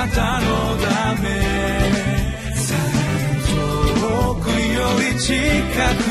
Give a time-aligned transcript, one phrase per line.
[0.00, 0.46] なたの
[0.78, 1.28] ため。
[4.00, 5.34] 遠くより近
[6.04, 6.09] く。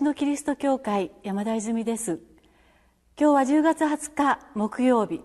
[0.00, 2.20] 習のキリスト教会山田泉です。
[3.20, 5.20] 今日は10月20日木曜日。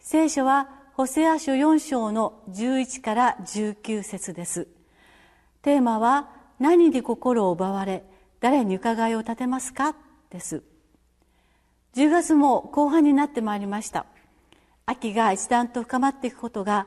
[0.00, 4.66] 聖書はホセア書4章の11から19節です。
[5.60, 8.02] テーマは何に心を奪われ
[8.40, 9.94] 誰に伺いを立てますか？
[10.30, 10.62] です。
[11.94, 14.06] 10月も後半になってまいりました。
[14.86, 16.86] 秋が一段と深まっていくことが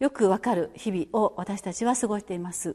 [0.00, 2.74] よくわかる日々を私たちは過ごしています。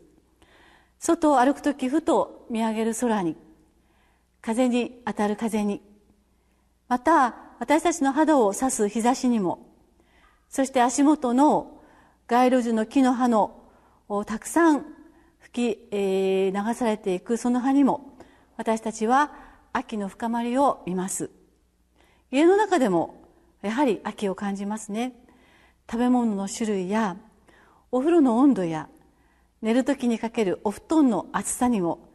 [0.97, 3.35] 外を歩く時ふと見上げる空に
[4.41, 5.81] 風に当たる風に。
[6.87, 9.67] また私たちの肌を刺す日差しにも。
[10.49, 11.79] そして足元の
[12.27, 13.61] 街路樹の木の葉の
[14.25, 14.85] たくさん
[15.39, 18.17] 吹き、えー、流されていくその葉にも
[18.57, 19.31] 私たちは
[19.73, 21.29] 秋の深まりを見ます。
[22.31, 23.21] 家の中でも
[23.61, 25.13] やはり秋を感じますね。
[25.89, 27.17] 食べ物の種類や
[27.91, 28.87] お風呂の温度や
[29.61, 32.09] 寝る時にかけるお布団の厚さにも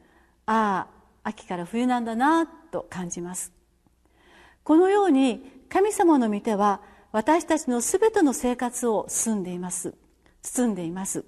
[0.47, 0.96] ああ
[1.27, 3.53] 秋から冬なんだなと感じます。
[4.63, 9.95] このように神様の御手は私たちのすべての生活を包んでいます。
[10.43, 11.25] 包んでいます。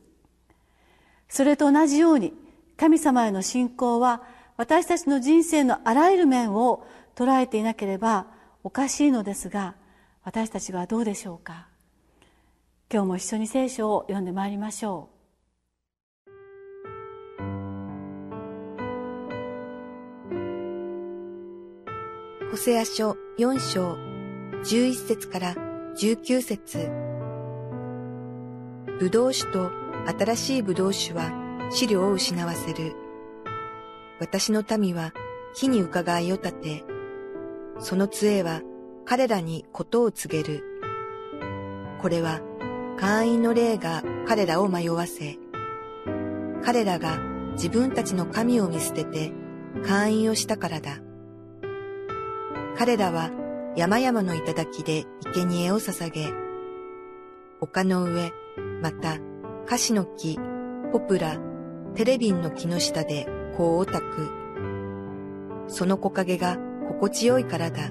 [1.28, 2.32] それと同じように
[2.76, 4.22] 神様への信仰は
[4.56, 8.26] 私たちの人生のあらゆる面を捉えていなければ
[8.62, 9.74] おかしいのですが
[10.22, 11.66] 私たちはどうでしょうか。
[12.90, 15.17] 今日も一緒に聖書を読んでまいりましょう。
[22.50, 23.98] ホセア書4章
[24.64, 25.54] 11節から
[25.98, 26.90] 19節
[28.98, 29.70] ブドウ酒と
[30.18, 31.30] 新しいブドウ酒は
[31.70, 32.94] 資料を失わせる。
[34.18, 35.12] 私の民は
[35.54, 36.84] 木に伺いを立て、
[37.80, 38.62] その杖は
[39.04, 40.64] 彼らにことを告げる。
[42.00, 42.40] これは
[42.96, 45.36] 会員の霊が彼らを迷わせ、
[46.64, 47.18] 彼らが
[47.52, 49.32] 自分たちの神を見捨てて
[49.86, 51.02] 会員をしたからだ。
[52.78, 53.32] 彼らは
[53.74, 56.32] 山々の頂で生贄を捧げ、
[57.60, 58.32] 丘の上、
[58.80, 59.18] また、
[59.66, 60.38] カシの木、
[60.92, 61.38] ポプラ、
[61.96, 64.30] テレビンの木の下で香を焚く。
[65.66, 66.56] その木陰が
[66.88, 67.90] 心地よいからだ。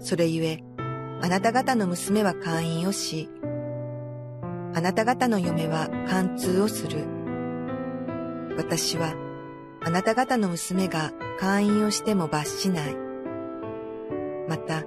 [0.00, 0.62] それゆえ、
[1.22, 3.30] あなた方の娘は会員をし、
[4.74, 7.06] あなた方の嫁は貫通をする。
[8.58, 9.14] 私は、
[9.80, 13.09] あなた方の娘が会員をしても罰しない。
[14.50, 14.82] また、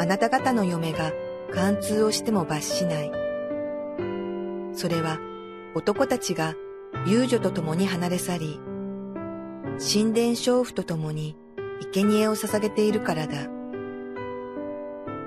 [0.00, 1.12] あなた方の嫁が
[1.54, 3.12] 貫通をしても罰しない。
[4.72, 5.20] それは
[5.76, 6.56] 男たちが
[7.06, 8.60] 遊女と共に離れ去り、
[9.78, 11.36] 神殿娼婦と共に
[11.92, 13.46] 生贄を捧げているからだ。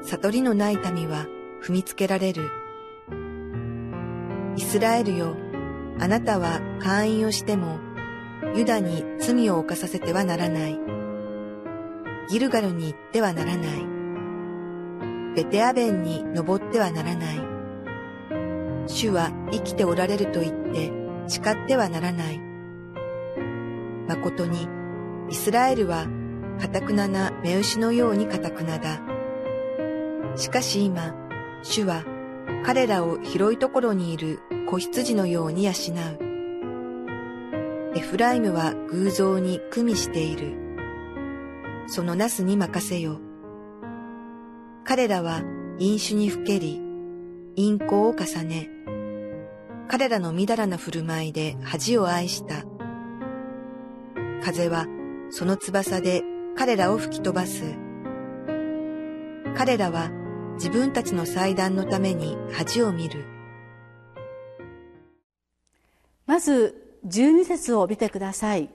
[0.01, 1.27] 悟りのない民は
[1.63, 2.49] 踏みつけられる。
[4.57, 5.37] イスラエルよ、
[5.97, 7.79] あなたは会員をしても、
[8.53, 11.00] ユダに罪を犯させてはならない。
[12.31, 13.85] ギルガルに行ってはならない。
[15.35, 17.41] ベテアベンに登ってはならない。
[18.87, 20.93] 主は生きておられると言って
[21.27, 22.39] 誓ってはならない。
[24.07, 24.69] 誠に、
[25.29, 26.07] イスラエルは、
[26.61, 29.01] かたくなな目牛のようにかたくなだ。
[30.37, 31.13] しかし今、
[31.63, 32.05] 主は、
[32.63, 35.73] 彼らを広いところにいる子羊のように養う。
[37.93, 40.60] エフライムは偶像に組みしている。
[41.91, 43.19] そのなすに任せよ。
[44.85, 45.41] 彼らは
[45.77, 46.81] 飲酒にふけり、
[47.57, 48.69] 陰行を重ね、
[49.89, 52.63] 彼らのみだらな振る舞いで恥を愛した。
[54.41, 54.87] 風は
[55.31, 56.23] その翼で
[56.55, 57.75] 彼らを吹き飛ばす。
[59.57, 60.11] 彼らは
[60.53, 63.25] 自分たちの祭壇のために恥を見る。
[66.25, 66.73] まず
[67.05, 68.69] 12節を見てください。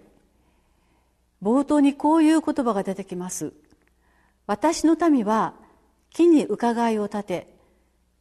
[1.43, 3.53] 冒頭にこういう言葉が出てきます。
[4.47, 5.55] 私の民は
[6.11, 7.57] 木に伺いを立て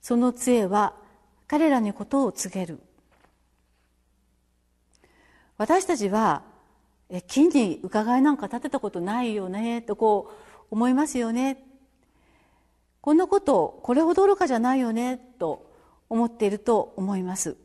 [0.02, 0.94] その杖は
[1.48, 2.80] 彼らにことを告げる。
[5.58, 6.44] 私たちは
[7.28, 11.64] 木に伺いなんか立てたことないよねとこう思いますよね。
[13.02, 15.72] こんなことこれほど愚かじゃないよねと
[16.10, 17.56] 思っていると思います。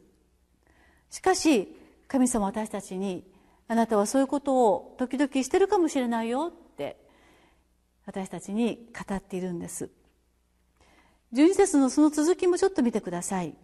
[1.11, 1.75] しかし
[2.09, 3.25] 神様私たちに
[3.71, 6.97] あなたはそういうことを時々してるかもしれないよって
[8.05, 9.91] 私たちに語っているんです。
[11.33, 13.55] 12節のその続きもちょっと見てください。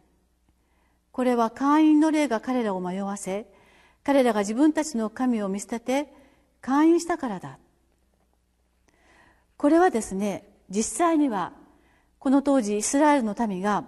[1.10, 3.48] これは会員の霊が彼らを迷わせ
[4.04, 6.12] 彼らが自分たちの神を見捨てて
[6.60, 7.58] 会員したからだ。
[9.56, 11.52] これはですね実際には
[12.20, 13.86] この当時イスラエルの民が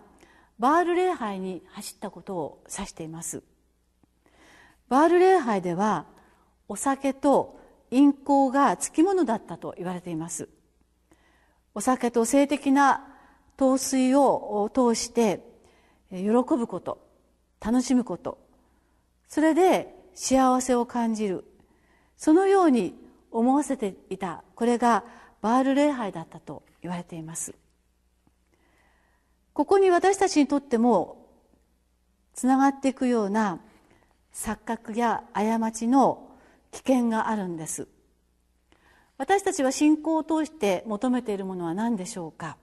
[0.58, 3.44] バール礼拝に走ったことを指しています。
[4.88, 6.06] バール礼拝では
[6.68, 7.58] お酒と
[7.90, 10.48] 陰行がつきものだったと言われています。
[11.74, 13.06] お酒と性的な
[13.56, 15.42] 陶酔を通して
[16.10, 17.06] 喜ぶこと
[17.60, 18.38] 楽しむこと
[19.28, 21.44] それで幸せを感じる。
[22.16, 22.94] そのように
[23.30, 24.42] 思わせていた。
[24.56, 25.04] これが
[25.40, 27.54] バール礼拝だったと言われています。
[29.52, 31.26] ここに私たちにとっても
[32.32, 33.60] つながっていくような
[34.32, 36.28] 錯覚や過ちの
[36.70, 37.88] 危険があるんです。
[39.16, 42.56] 私たちは信仰を通して求めているものは何でしょうか？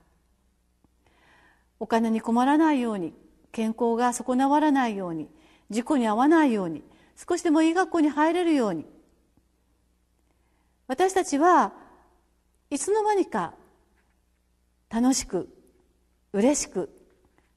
[1.78, 3.12] お金に困らないように
[3.52, 5.28] 健康が損なわらないように
[5.68, 6.82] 事故に遭わないように
[7.16, 8.86] 少しでもいい学校に入れるように。
[10.86, 11.72] 私たちは
[12.70, 13.52] いつの間にか
[14.88, 15.48] 楽しく
[16.32, 16.90] 嬉しく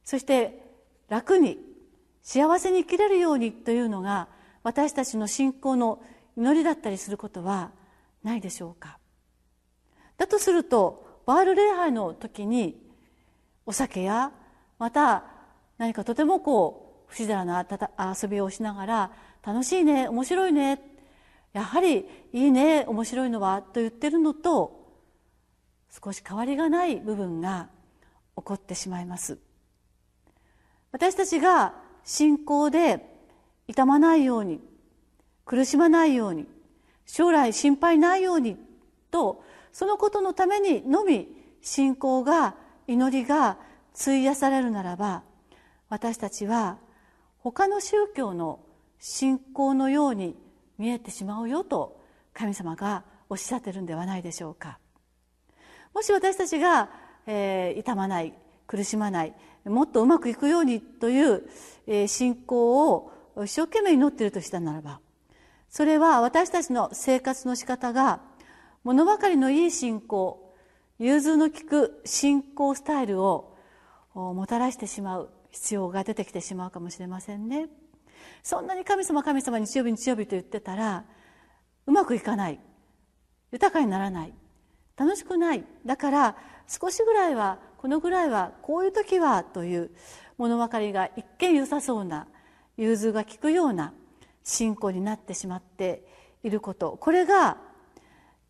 [0.04, 0.62] そして
[1.08, 1.58] 楽に
[2.22, 4.28] 幸せに生きれるようにというのが
[4.64, 6.02] 私たちの信仰の
[6.38, 7.72] 祈りだったりすることは
[8.24, 9.00] ないでしょうか。
[10.18, 12.82] だとするとバール礼拝の時に
[13.66, 14.32] お酒や
[14.78, 15.24] また
[15.78, 17.66] 何かとてもこう不自然な
[18.22, 19.12] 遊びをしながら
[19.44, 20.82] 楽しいね面白いね
[21.54, 24.80] やはりいいね面白いのはと言ってるのと
[26.04, 27.70] 少し変わりがない部分が
[28.36, 29.40] 起こってしまいます。
[30.92, 31.74] 私たちが
[32.10, 33.06] 信仰で
[33.68, 34.60] 痛まないように
[35.46, 36.48] 苦しまないように
[37.06, 38.58] 将来心配ないように
[39.12, 41.28] とそのことのためにのみ
[41.62, 42.56] 信仰が
[42.88, 43.60] 祈りが
[43.94, 45.22] 費やされるならば
[45.88, 46.80] 私たちは
[47.38, 48.60] 他の宗教の
[48.98, 50.36] 信仰のように
[50.80, 52.04] 見えてしまうよと
[52.34, 54.80] 神様がおっしゃってるんではないでしょうか。
[55.94, 56.90] もし私たちが、
[57.28, 58.34] えー、痛まない
[58.66, 59.34] 苦しまない
[59.70, 61.44] もっとうまくいくようにという、
[61.88, 63.12] え、信仰を
[63.44, 65.00] 一生懸命祈っているとしたならば
[65.70, 68.22] それは私たちの生活の仕方が
[68.84, 70.54] 物ばかりのいい信仰
[70.98, 73.56] 融通の利く信仰スタイルを
[74.14, 77.70] もたらしてしまう必要が出てきてしまうかもしれませんね。
[78.44, 81.06] そんなに神様神様日曜日日曜日と言ってたら
[81.86, 82.60] うまくいかない
[83.52, 84.34] 豊かにならない
[84.98, 85.64] 楽しくない。
[85.86, 86.36] だから
[86.68, 89.92] 少しぐらいはこのぐらいはこういう時はという
[90.38, 92.28] 物分かりが一見良さそうな
[92.76, 93.94] 融通が利くような
[94.44, 96.04] 信仰になってしまって
[96.44, 96.98] いること。
[97.00, 97.56] これが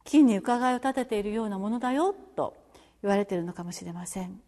[0.04, 2.58] 金に伺いを立てているようなものだよと
[3.04, 4.42] 言われているのかもしれません。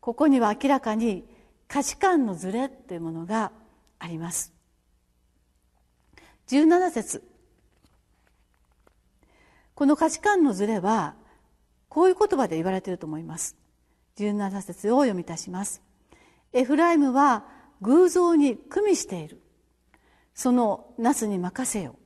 [0.00, 1.24] ここには明らかに
[1.68, 3.52] 価値観のズレというものが
[4.00, 4.52] あります。
[6.48, 7.22] 17節。
[9.76, 11.14] この価値観のズレは
[11.88, 13.61] こういう言葉で言われていると思います。
[14.16, 15.82] 17節を読み出します。
[16.52, 17.44] エフライムは
[17.80, 19.42] 偶像に組みしている。
[20.34, 21.96] そのなすに任せよ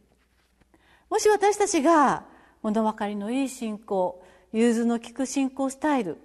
[1.11, 2.25] もし私たちが
[2.63, 4.23] 物分かりのいい信仰
[4.53, 6.19] 融通の利く信仰スタイル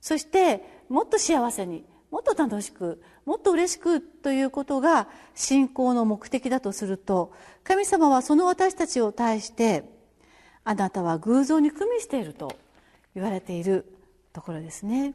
[0.00, 7.32] そしてもっと幸せにもっと楽しくもっと嬉しくということが信仰の目的だとすると
[7.64, 9.84] 神様はその私たちを対して
[10.64, 12.56] あなたは偶像に組みしていると
[13.14, 13.84] 言われている
[14.32, 15.14] ところですね。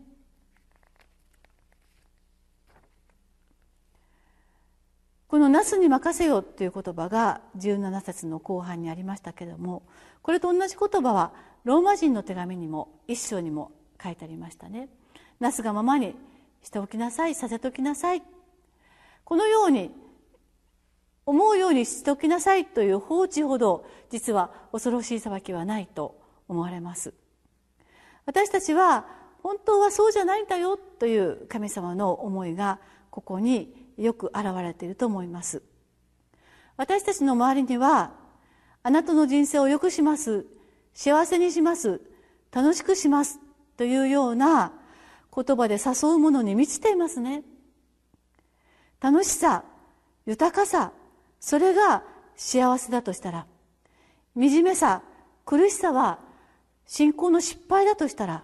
[5.33, 9.81] この「なすに任せよ」という言葉が17節の後半にありましたけれども
[10.21, 14.89] これと同じ言葉はローマ人の手紙にも一章にも書いてありましたね。
[15.39, 16.15] なすがままに
[16.61, 18.21] しておきなさいさせておきなさい
[19.23, 19.89] このように
[21.25, 26.15] 思うようにしておきなさいという放置ほど実は恐ろしい裁きはないと
[26.47, 27.11] 思われます
[28.27, 29.07] 私たちは
[29.41, 35.61] 本当はそうじゃないんだよという神様の思いがここによく現れていると思います。
[36.77, 38.11] 私たちの周りには
[38.81, 40.45] あなたの人生を良くします
[40.93, 42.01] 幸せにします
[42.51, 43.39] 楽しくします
[43.77, 44.73] というような
[45.35, 47.43] 言葉で誘うものに満ちていますね。
[49.01, 49.63] 楽しさ
[50.25, 50.91] 豊かさ
[51.39, 52.03] それが
[52.35, 53.45] 幸せだとしたら
[54.35, 55.01] 惨めさ
[55.45, 56.19] 苦しさは
[56.85, 58.43] 信仰の失敗だとしたら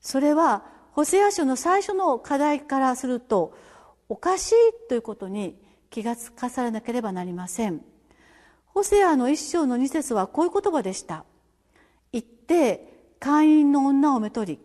[0.00, 3.54] それはホセア書の最初の課題からすると
[4.08, 4.54] おかしい
[4.88, 5.56] ということに
[5.90, 7.82] 気がつかされなければなりません。
[8.66, 11.24] ホセアの一章の二節はこういう言葉でした。
[12.12, 14.58] 行って会員の女をめとり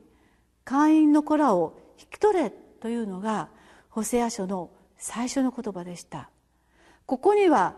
[0.64, 3.50] 会員の子らを引き取れというのが
[3.90, 6.30] ホセア書の最初の言葉でした。
[7.06, 7.76] ここには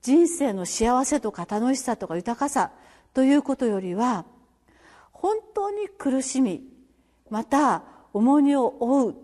[0.00, 2.70] 人生の幸せとか楽しさとか豊かさ
[3.12, 4.24] ということよりは
[5.12, 6.62] 本当に苦しみ
[7.30, 7.82] また
[8.12, 9.14] 重荷を負う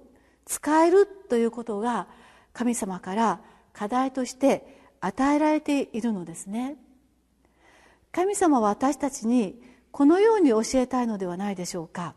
[0.51, 2.09] 使えるということが
[2.53, 3.41] 神様から
[3.73, 6.77] 課題として与えられているのですね。
[8.11, 12.17] 神様は私たちにこのように教えたいのではないでしょうか。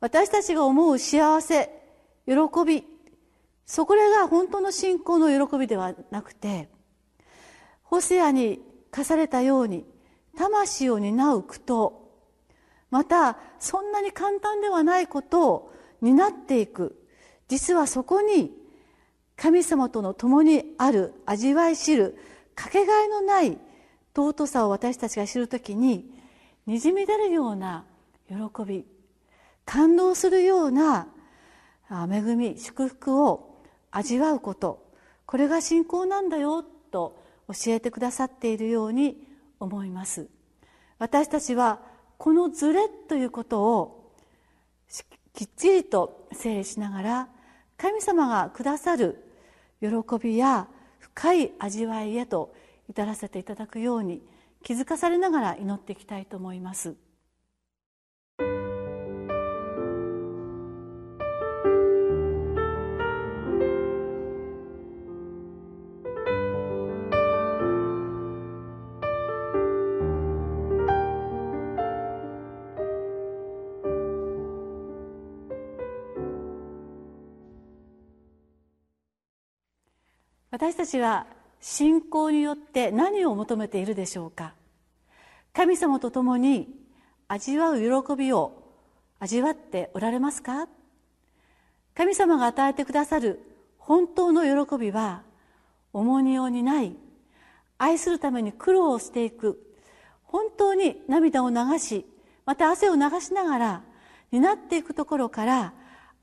[0.00, 1.70] 私たちが思う幸せ
[2.24, 2.34] 喜
[2.66, 2.82] び
[3.66, 6.70] そこらが本当の信仰の喜びではなくて
[7.82, 9.84] ホセアに課されたように
[10.38, 11.92] 魂を担う苦闘
[12.90, 17.02] またそんなに簡単ではないことを担っていく。
[17.48, 18.52] 実はそこに
[19.36, 22.18] 神様との共にある味わい知る
[22.54, 23.58] かけがえのない
[24.14, 26.10] 尊さを私たちが知るときに
[26.66, 27.84] にじみ出るような
[28.28, 28.36] 喜
[28.66, 28.84] び
[29.64, 31.06] 感動するような
[31.90, 33.54] 恵み祝福を
[33.90, 34.86] 味わうこと。
[35.24, 39.26] これが信仰なんだよと教えてくださっているように
[39.60, 40.28] 思います。
[40.98, 41.80] 私たちは
[42.18, 44.12] このズレということを
[45.38, 47.28] きっちりと整理しながら
[47.76, 49.22] 神様がくださる
[49.80, 49.88] 喜
[50.20, 50.66] びや
[50.98, 52.52] 深い味わいへと
[52.90, 54.20] 至らせていただくように
[54.64, 56.96] 気づかされながら祈っていきたいと思います。
[80.58, 81.28] 私たちは
[81.60, 84.54] 信仰によって何を求めているでしょうか？
[85.52, 86.68] 神様と共に
[87.28, 88.64] 味わう喜びを
[89.20, 90.66] 味わっておられますか？
[91.94, 93.38] 神様が与えてくださる
[93.78, 95.22] 本当の喜びは
[95.92, 96.96] 重荷を担い
[97.78, 99.62] 愛するために苦労をしていく
[100.24, 102.04] 本当に涙を流し
[102.46, 103.82] また汗を流しながら
[104.32, 105.72] 担っていくところから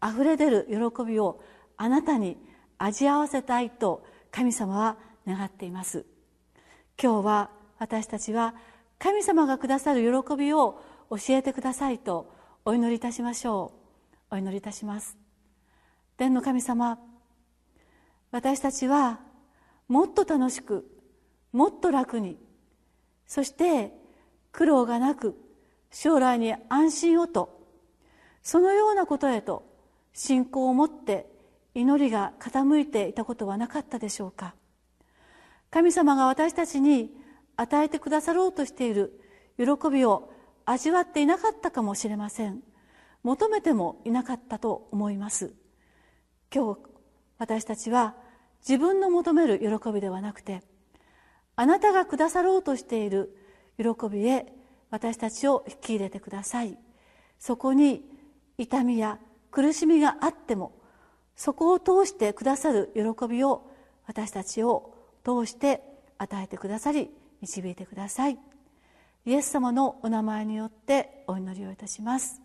[0.05, 1.41] 溢れ出る喜びを
[1.77, 2.35] あなたに
[2.77, 4.03] 味合わせたいと
[4.35, 6.05] 神様は願っています。
[7.01, 8.53] 今日は私たちは
[8.99, 12.33] 神様がくださる喜びを教えてくださいと
[12.65, 13.71] お祈りいたしましょ
[14.31, 14.35] う。
[14.35, 15.17] お祈りいたします。
[16.17, 16.99] 天の神様
[18.31, 19.21] 私たちは
[19.87, 20.85] もっと楽しく
[21.53, 22.37] もっと楽に
[23.27, 23.93] そして
[24.51, 25.37] 苦労がなく
[25.91, 27.65] 将来に安心をと
[28.43, 29.63] そのようなことへと
[30.11, 31.33] 信仰を持って
[31.75, 34.55] 祈りが傾いていたことはなかったでしょうか。
[35.69, 37.11] 神様が私たちに
[37.57, 39.19] 与えてくださろうとしている
[39.57, 40.31] 喜びを
[40.63, 42.61] 味わっていなかったかもしれません。
[43.23, 45.53] 求めてもいなかったと思います。
[46.53, 46.79] 今日
[47.37, 48.15] 私たちは
[48.61, 50.63] 自分の求める喜びではなくて
[51.57, 53.35] あなたがくださろうとしている
[53.77, 54.45] 喜びへ
[54.91, 56.77] 私たちを引き入れてください。
[57.37, 58.05] そこに
[58.57, 59.19] 痛みや
[59.51, 60.71] 苦しみがあっても
[61.35, 63.69] そこを通してくださる喜びを
[64.07, 65.81] 私たちを通して
[66.17, 67.09] 与えてくださり
[67.41, 68.37] 導いてください。
[69.25, 72.41] イエス様のお名前によってお祈りをいたします。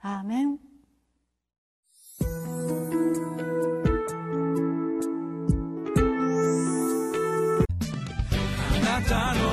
[0.00, 0.58] アーメン。
[8.84, 9.43] あなたの